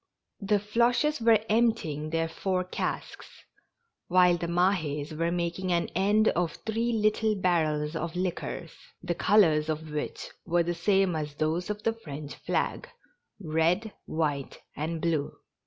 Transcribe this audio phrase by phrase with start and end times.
[0.39, 3.27] The Floches were emptying their four casks,
[4.07, 8.71] while the Mahds were making an end of three little barrels of liquors,
[9.03, 12.89] the colors of which were the same as those of the French flag—
[13.39, 15.33] red, white and blue.